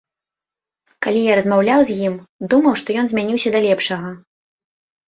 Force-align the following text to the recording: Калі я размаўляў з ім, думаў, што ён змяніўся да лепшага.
Калі 1.05 1.21
я 1.27 1.33
размаўляў 1.39 1.79
з 1.91 1.99
ім, 2.09 2.15
думаў, 2.55 2.73
што 2.83 2.89
ён 3.05 3.13
змяніўся 3.13 3.49
да 3.59 3.67
лепшага. 3.69 4.09